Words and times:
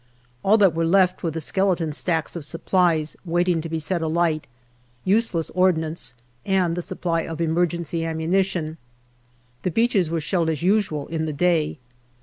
All 0.43 0.57
that 0.57 0.73
were 0.73 0.83
left 0.83 1.21
were 1.21 1.29
the 1.29 1.39
skeleton 1.39 1.93
stacks 1.93 2.35
of 2.35 2.43
supplies, 2.43 3.15
waiting 3.23 3.61
to 3.61 3.69
be 3.69 3.77
set 3.77 4.01
alight, 4.01 4.47
useless 5.05 5.51
ordnance, 5.51 6.15
and 6.43 6.75
the 6.75 6.81
supply 6.81 7.21
of 7.21 7.39
emergency 7.39 8.03
ammunition. 8.03 8.77
The 9.61 9.69
beaches 9.69 10.09
were 10.09 10.19
shelled 10.19 10.49
as 10.49 10.63
usual 10.63 11.05
in 11.09 11.25
the 11.25 11.33
day. 11.33 11.77